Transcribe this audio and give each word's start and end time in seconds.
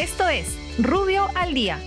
Esto 0.00 0.26
es 0.30 0.56
Rubio 0.78 1.26
al 1.34 1.52
Día. 1.52 1.78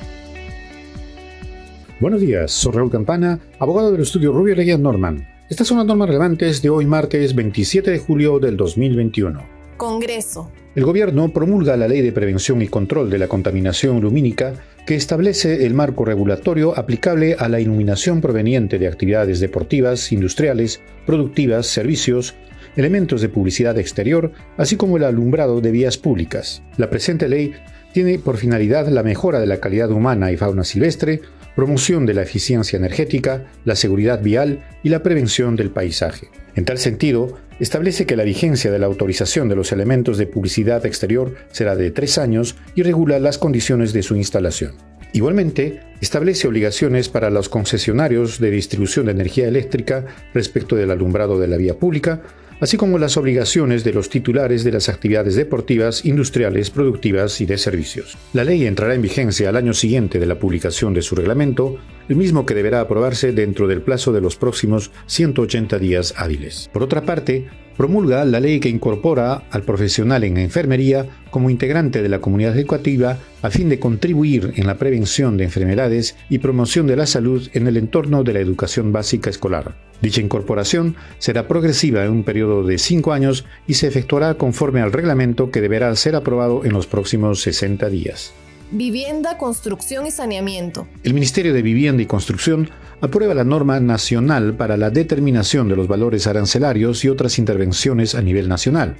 Buenos 1.99 2.21
días, 2.21 2.51
soy 2.51 2.73
Raúl 2.73 2.91
Campana, 2.91 3.39
abogado 3.57 3.91
del 3.91 4.03
estudio 4.03 4.31
Rubio 4.31 4.53
Leguía 4.53 4.77
Norman. 4.77 5.27
Estas 5.49 5.65
son 5.65 5.79
las 5.79 5.87
normas 5.87 6.09
relevantes 6.09 6.61
de 6.61 6.69
hoy 6.69 6.85
martes 6.85 7.33
27 7.33 7.89
de 7.89 7.97
julio 7.97 8.37
del 8.37 8.55
2021. 8.55 9.41
Congreso. 9.77 10.51
El 10.75 10.85
gobierno 10.85 11.29
promulga 11.29 11.75
la 11.75 11.87
Ley 11.87 12.01
de 12.01 12.11
Prevención 12.11 12.61
y 12.61 12.67
Control 12.67 13.09
de 13.09 13.17
la 13.17 13.27
Contaminación 13.27 13.99
Lumínica 13.99 14.53
que 14.85 14.93
establece 14.93 15.65
el 15.65 15.73
marco 15.73 16.05
regulatorio 16.05 16.77
aplicable 16.77 17.35
a 17.39 17.49
la 17.49 17.61
iluminación 17.61 18.21
proveniente 18.21 18.77
de 18.77 18.89
actividades 18.89 19.39
deportivas, 19.39 20.11
industriales, 20.11 20.81
productivas, 21.07 21.65
servicios, 21.65 22.35
elementos 22.75 23.21
de 23.21 23.29
publicidad 23.29 23.77
exterior, 23.77 24.31
así 24.57 24.75
como 24.75 24.97
el 24.97 25.03
alumbrado 25.03 25.61
de 25.61 25.71
vías 25.71 25.97
públicas. 25.97 26.61
La 26.77 26.89
presente 26.89 27.29
ley 27.29 27.53
tiene 27.93 28.19
por 28.19 28.37
finalidad 28.37 28.87
la 28.87 29.03
mejora 29.03 29.39
de 29.39 29.47
la 29.47 29.59
calidad 29.59 29.91
humana 29.91 30.31
y 30.31 30.37
fauna 30.37 30.63
silvestre, 30.63 31.21
promoción 31.55 32.05
de 32.05 32.15
la 32.15 32.23
eficiencia 32.23 32.77
energética, 32.77 33.45
la 33.65 33.75
seguridad 33.75 34.21
vial 34.21 34.63
y 34.81 34.89
la 34.89 35.03
prevención 35.03 35.55
del 35.55 35.69
paisaje. 35.69 36.29
En 36.55 36.65
tal 36.65 36.77
sentido, 36.79 37.37
establece 37.59 38.05
que 38.05 38.15
la 38.15 38.23
vigencia 38.23 38.71
de 38.71 38.79
la 38.79 38.87
autorización 38.87 39.49
de 39.49 39.55
los 39.55 39.71
elementos 39.71 40.17
de 40.17 40.27
publicidad 40.27 40.85
exterior 40.85 41.35
será 41.51 41.75
de 41.75 41.91
tres 41.91 42.17
años 42.17 42.55
y 42.75 42.83
regula 42.83 43.19
las 43.19 43.37
condiciones 43.37 43.93
de 43.93 44.03
su 44.03 44.15
instalación. 44.15 44.73
Igualmente, 45.13 45.81
establece 46.01 46.47
obligaciones 46.47 47.07
para 47.07 47.29
los 47.29 47.47
concesionarios 47.47 48.39
de 48.39 48.49
distribución 48.49 49.05
de 49.05 49.11
energía 49.11 49.47
eléctrica 49.47 50.05
respecto 50.33 50.75
del 50.75 50.89
alumbrado 50.89 51.39
de 51.39 51.47
la 51.47 51.57
vía 51.57 51.75
pública, 51.75 52.23
así 52.63 52.77
como 52.77 52.97
las 52.97 53.17
obligaciones 53.17 53.83
de 53.83 53.91
los 53.91 54.09
titulares 54.09 54.63
de 54.63 54.71
las 54.71 54.87
actividades 54.87 55.35
deportivas, 55.35 56.05
industriales, 56.05 56.69
productivas 56.69 57.41
y 57.41 57.45
de 57.45 57.57
servicios. 57.57 58.17
La 58.31 58.45
ley 58.45 58.65
entrará 58.65 58.95
en 58.95 59.01
vigencia 59.01 59.49
al 59.49 59.57
año 59.57 59.73
siguiente 59.73 60.17
de 60.17 60.25
la 60.25 60.39
publicación 60.39 60.93
de 60.93 61.01
su 61.01 61.13
reglamento, 61.13 61.77
el 62.07 62.15
mismo 62.15 62.45
que 62.45 62.53
deberá 62.53 62.79
aprobarse 62.79 63.33
dentro 63.33 63.67
del 63.67 63.81
plazo 63.81 64.13
de 64.13 64.21
los 64.21 64.37
próximos 64.37 64.91
180 65.07 65.77
días 65.77 66.13
hábiles. 66.15 66.69
Por 66.71 66.83
otra 66.83 67.01
parte, 67.01 67.49
promulga 67.77 68.25
la 68.25 68.39
ley 68.39 68.59
que 68.59 68.69
incorpora 68.69 69.43
al 69.51 69.63
profesional 69.63 70.23
en 70.23 70.37
enfermería 70.37 71.07
como 71.29 71.49
integrante 71.49 72.01
de 72.01 72.09
la 72.09 72.19
comunidad 72.19 72.57
educativa 72.57 73.17
a 73.41 73.49
fin 73.49 73.69
de 73.69 73.79
contribuir 73.79 74.53
en 74.55 74.67
la 74.67 74.77
prevención 74.77 75.37
de 75.37 75.45
enfermedades 75.45 76.15
y 76.29 76.39
promoción 76.39 76.87
de 76.87 76.95
la 76.95 77.05
salud 77.05 77.49
en 77.53 77.67
el 77.67 77.77
entorno 77.77 78.23
de 78.23 78.33
la 78.33 78.39
educación 78.39 78.91
básica 78.91 79.29
escolar. 79.29 79.75
Dicha 80.01 80.21
incorporación 80.21 80.95
será 81.17 81.47
progresiva 81.47 82.03
en 82.03 82.11
un 82.11 82.23
periodo 82.23 82.63
de 82.63 82.77
cinco 82.77 83.13
años 83.13 83.45
y 83.67 83.75
se 83.75 83.87
efectuará 83.87 84.35
conforme 84.35 84.81
al 84.81 84.91
reglamento 84.91 85.49
que 85.49 85.61
deberá 85.61 85.95
ser 85.95 86.15
aprobado 86.15 86.65
en 86.65 86.73
los 86.73 86.87
próximos 86.87 87.41
60 87.41 87.89
días. 87.89 88.33
Vivienda, 88.75 89.37
construcción 89.37 90.07
y 90.07 90.11
saneamiento. 90.11 90.87
El 91.03 91.13
Ministerio 91.13 91.53
de 91.53 91.61
Vivienda 91.61 92.01
y 92.01 92.07
Construcción 92.07 92.71
aprueba 93.01 93.35
la 93.35 93.43
norma 93.43 93.79
nacional 93.79 94.55
para 94.55 94.77
la 94.77 94.89
determinación 94.89 95.69
de 95.69 95.75
los 95.75 95.87
valores 95.87 96.25
arancelarios 96.25 97.05
y 97.05 97.09
otras 97.09 97.37
intervenciones 97.37 98.15
a 98.15 98.23
nivel 98.23 98.49
nacional. 98.49 98.95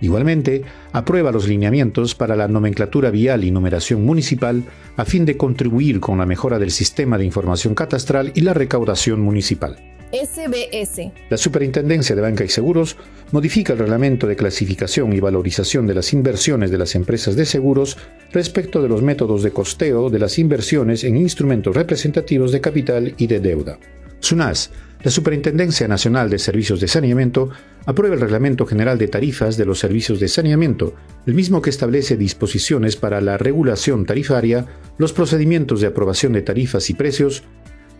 Igualmente, 0.00 0.64
aprueba 0.90 1.30
los 1.30 1.46
lineamientos 1.46 2.16
para 2.16 2.34
la 2.34 2.48
nomenclatura 2.48 3.10
vial 3.10 3.44
y 3.44 3.52
numeración 3.52 4.04
municipal 4.04 4.64
a 4.96 5.04
fin 5.04 5.24
de 5.24 5.36
contribuir 5.36 6.00
con 6.00 6.18
la 6.18 6.26
mejora 6.26 6.58
del 6.58 6.72
sistema 6.72 7.16
de 7.16 7.24
información 7.24 7.76
catastral 7.76 8.32
y 8.34 8.40
la 8.40 8.54
recaudación 8.54 9.20
municipal. 9.20 9.91
SBS. 10.12 11.10
La 11.30 11.38
Superintendencia 11.38 12.14
de 12.14 12.20
Banca 12.20 12.44
y 12.44 12.48
Seguros 12.48 12.98
modifica 13.30 13.72
el 13.72 13.78
reglamento 13.78 14.26
de 14.26 14.36
clasificación 14.36 15.12
y 15.14 15.20
valorización 15.20 15.86
de 15.86 15.94
las 15.94 16.12
inversiones 16.12 16.70
de 16.70 16.76
las 16.76 16.94
empresas 16.94 17.34
de 17.34 17.46
seguros 17.46 17.96
respecto 18.30 18.82
de 18.82 18.90
los 18.90 19.00
métodos 19.00 19.42
de 19.42 19.52
costeo 19.52 20.10
de 20.10 20.18
las 20.18 20.38
inversiones 20.38 21.04
en 21.04 21.16
instrumentos 21.16 21.74
representativos 21.74 22.52
de 22.52 22.60
capital 22.60 23.14
y 23.16 23.26
de 23.26 23.40
deuda. 23.40 23.78
SUNAS, 24.20 24.70
la 25.02 25.10
Superintendencia 25.10 25.88
Nacional 25.88 26.30
de 26.30 26.38
Servicios 26.38 26.78
de 26.78 26.88
Saneamiento, 26.88 27.48
aprueba 27.86 28.14
el 28.14 28.20
Reglamento 28.20 28.66
General 28.66 28.98
de 28.98 29.08
Tarifas 29.08 29.56
de 29.56 29.64
los 29.64 29.80
Servicios 29.80 30.20
de 30.20 30.28
Saneamiento, 30.28 30.94
el 31.26 31.34
mismo 31.34 31.60
que 31.60 31.70
establece 31.70 32.16
disposiciones 32.16 32.96
para 32.96 33.20
la 33.20 33.38
regulación 33.38 34.04
tarifaria, 34.04 34.66
los 34.98 35.12
procedimientos 35.12 35.80
de 35.80 35.88
aprobación 35.88 36.34
de 36.34 36.42
tarifas 36.42 36.88
y 36.90 36.94
precios, 36.94 37.42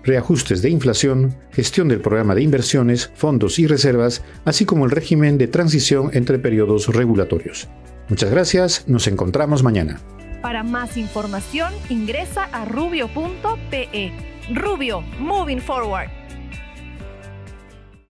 reajustes 0.05 0.63
de 0.63 0.71
inflación, 0.71 1.35
gestión 1.53 1.89
del 1.89 2.01
programa 2.01 2.35
de 2.35 2.43
inversiones, 2.43 3.11
fondos 3.15 3.59
y 3.59 3.67
reservas, 3.67 4.23
así 4.45 4.65
como 4.65 4.85
el 4.85 4.91
régimen 4.91 5.39
de 5.39 5.49
transición 5.49 6.11
entre 6.13 6.39
periodos 6.39 6.89
regulatorios. 6.89 7.69
Muchas 8.09 8.31
gracias, 8.31 8.85
nos 8.89 9.07
encontramos 9.07 9.63
mañana. 9.63 10.01
Para 10.43 10.63
más 10.65 10.97
información 10.97 11.73
ingresa 11.89 12.45
a 12.53 12.65
rubio.pe. 12.65 14.13
Rubio, 14.53 15.03
moving 15.21 15.61
forward. 15.61 16.11